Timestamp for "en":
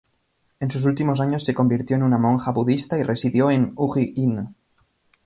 0.59-0.71, 1.95-2.01, 3.51-3.73